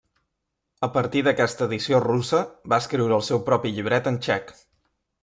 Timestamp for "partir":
0.93-1.21